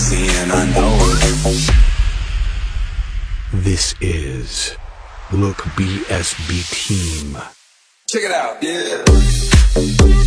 [0.00, 1.74] and I know it.
[3.52, 4.76] This is
[5.32, 7.36] Look BSB Team.
[8.08, 10.17] Check it out, yeah.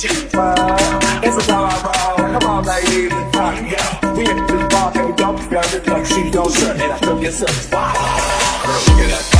[0.00, 0.10] cheap.
[0.10, 2.40] It's a time vibe.
[2.40, 4.16] Come on, ladies, rock it out.
[4.16, 5.66] We hit this bar, baby, don't be scared.
[5.72, 7.72] It's like she don't shut And I took yourself.
[7.72, 7.92] Wow.
[8.64, 9.35] Girl, look at that.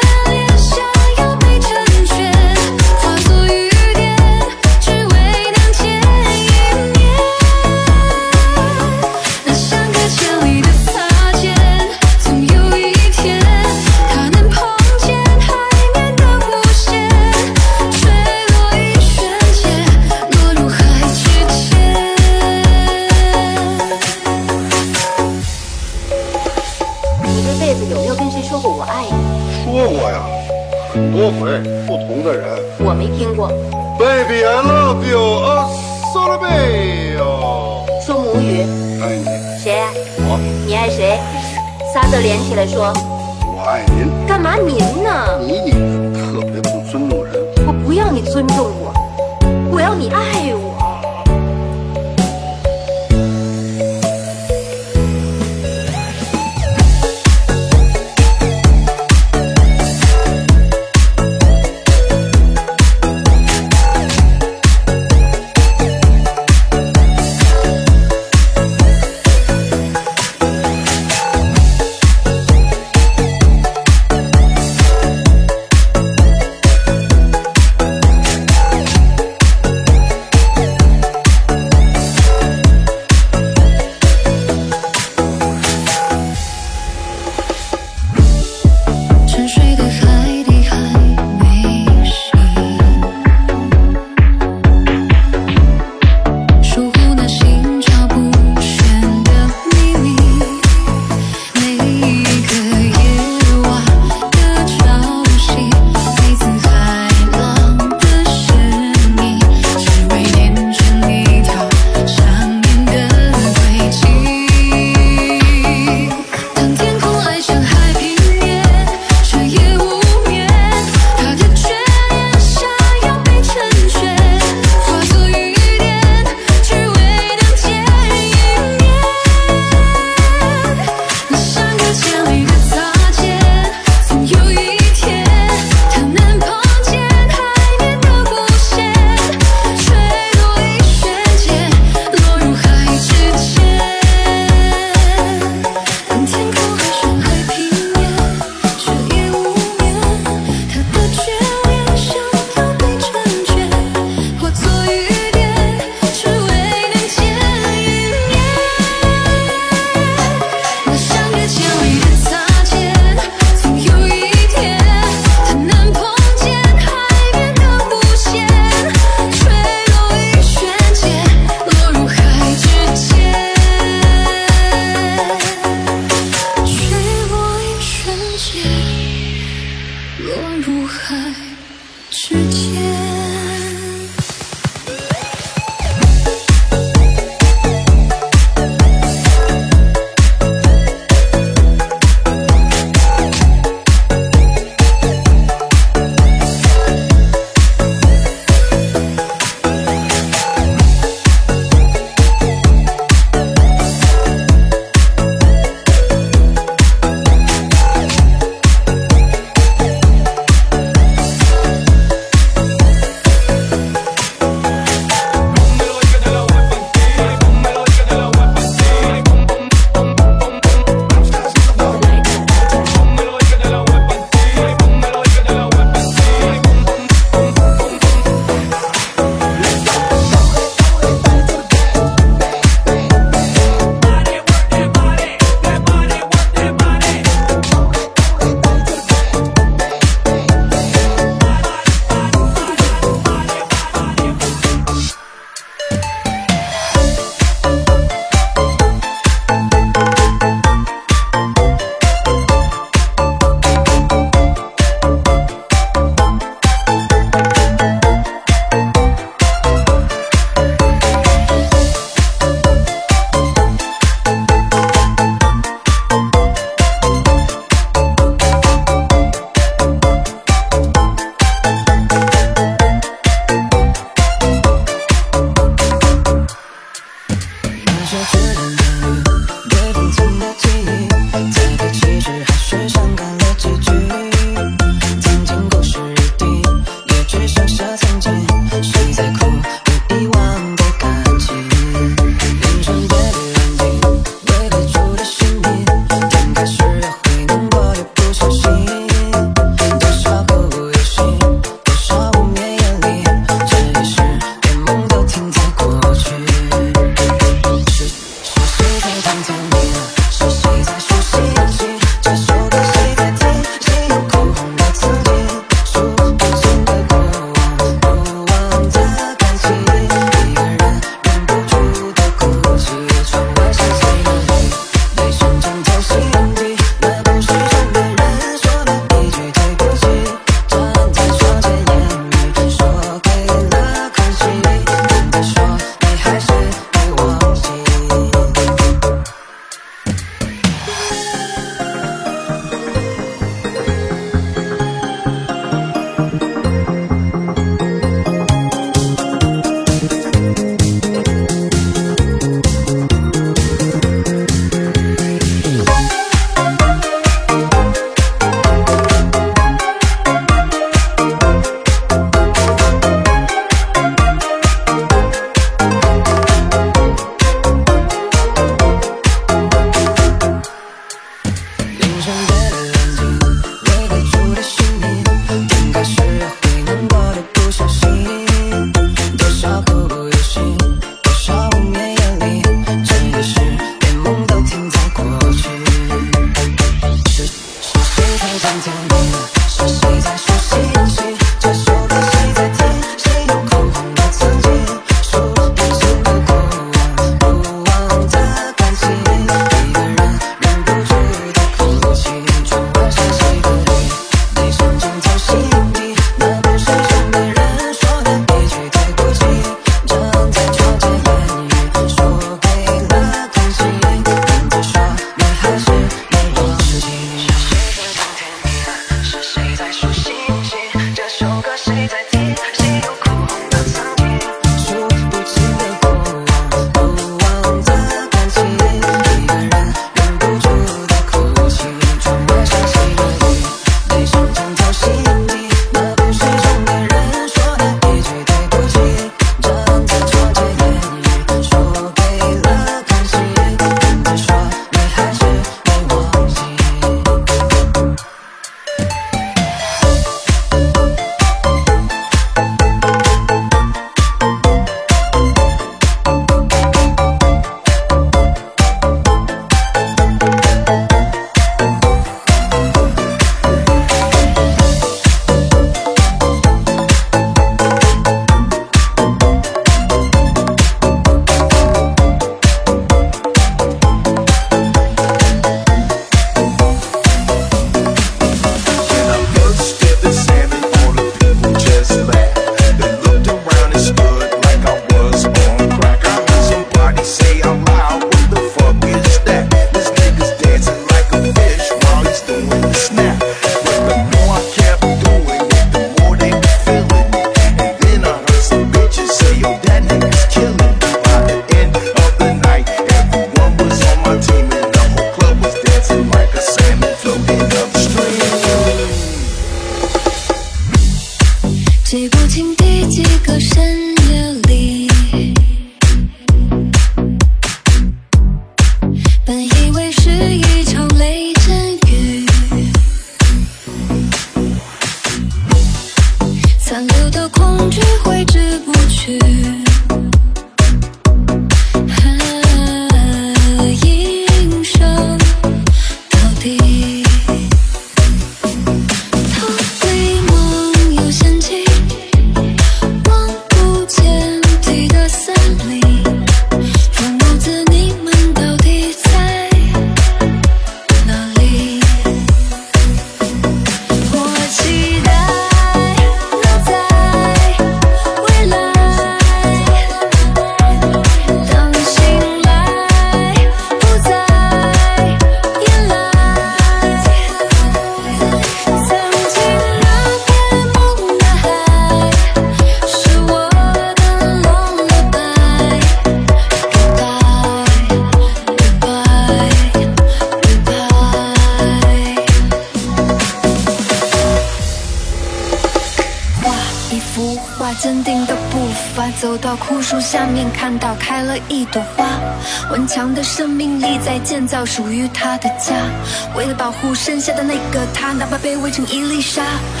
[599.51, 600.00] 沙。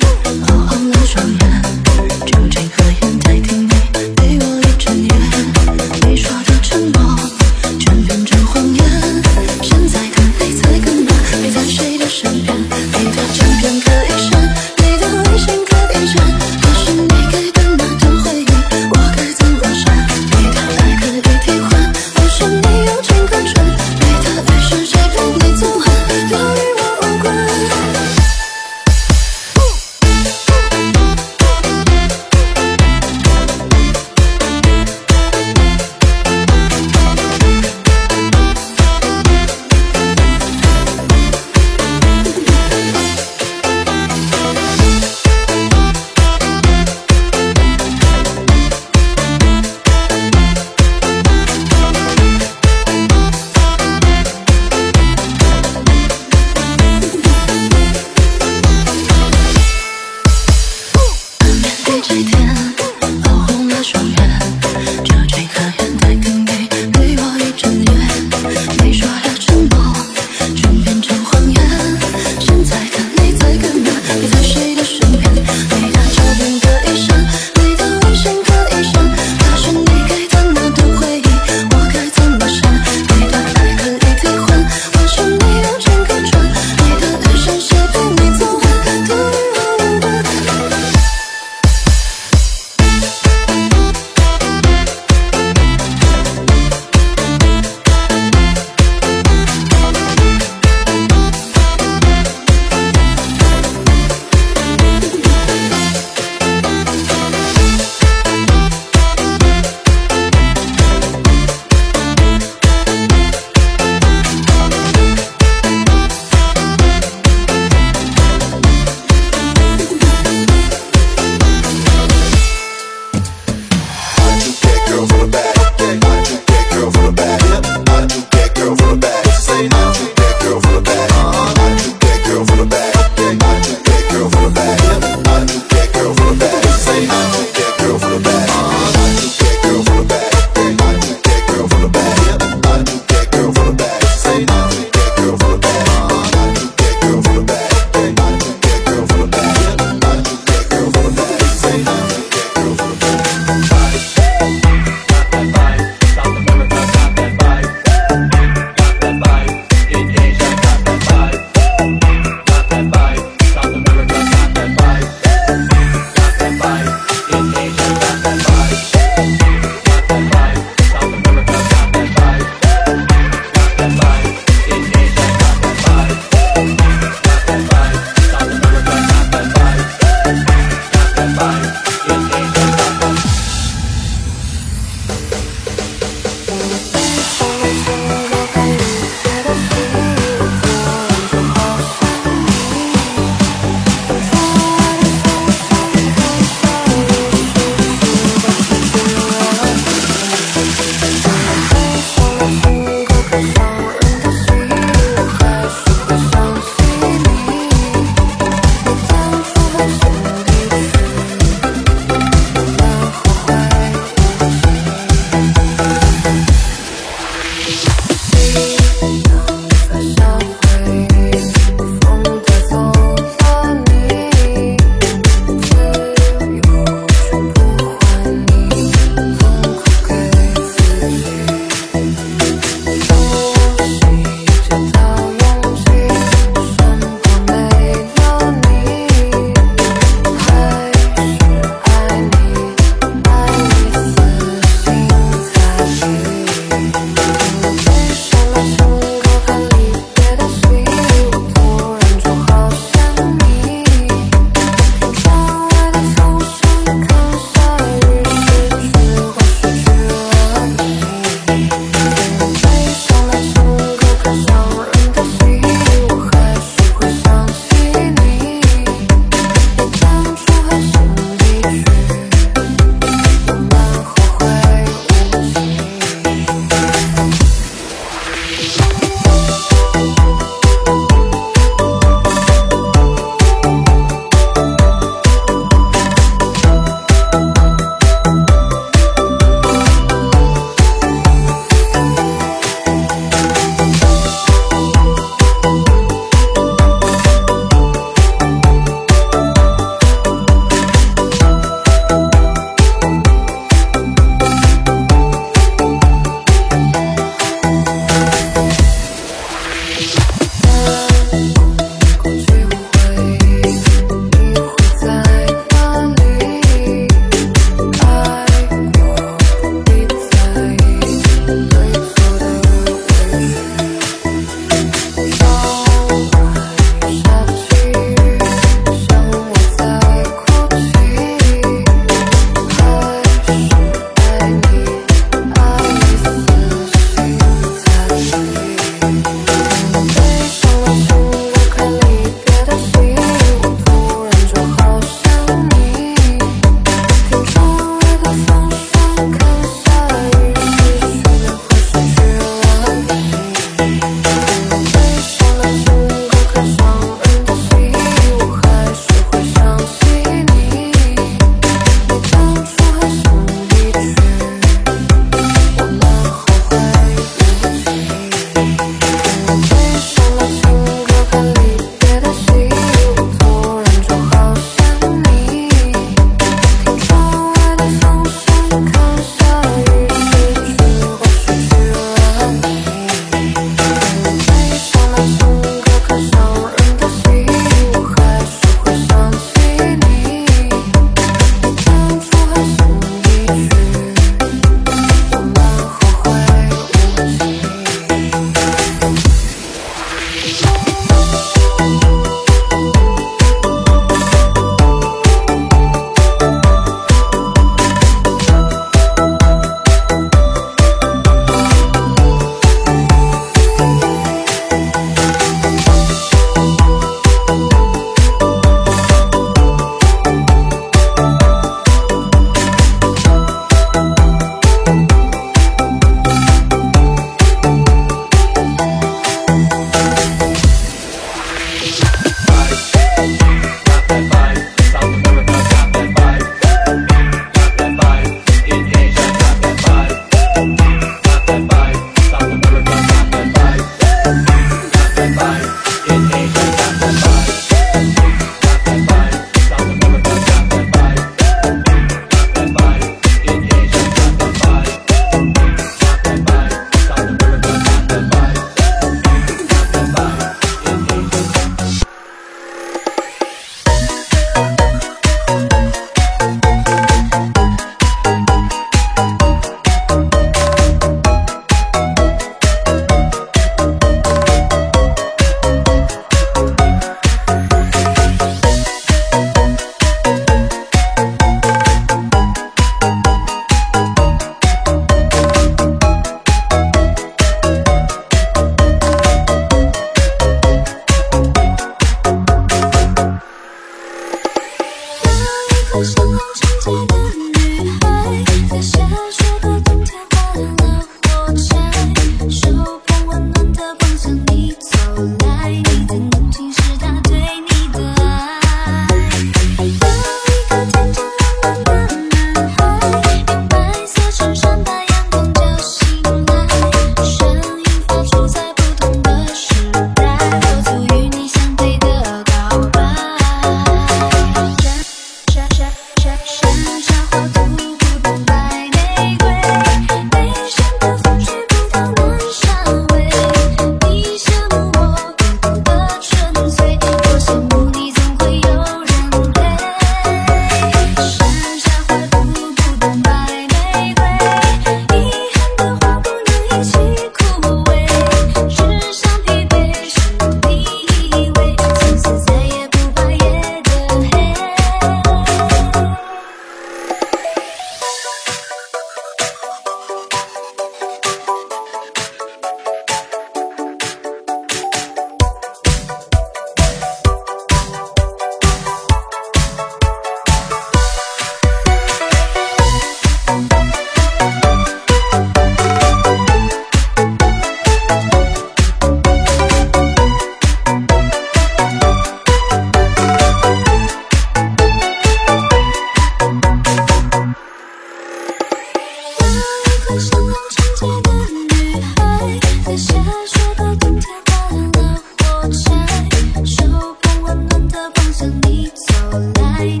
[599.31, 600.00] all night.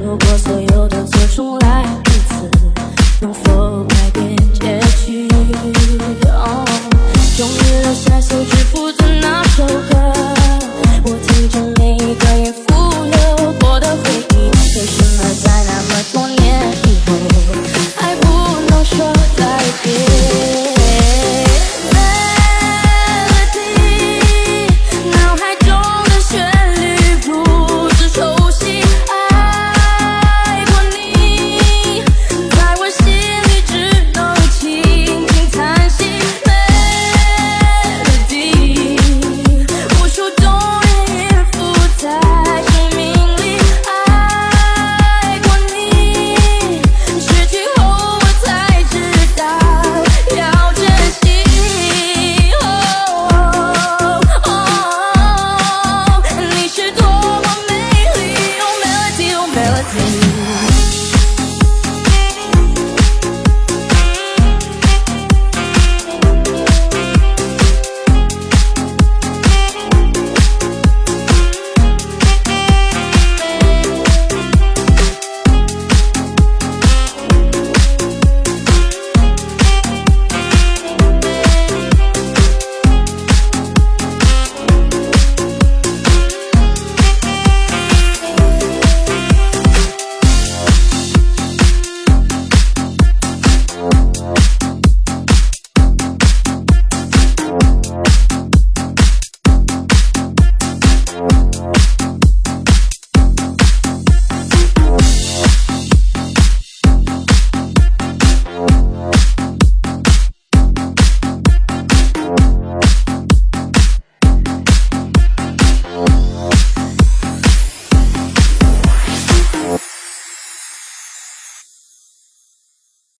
[0.00, 0.67] 如果所有。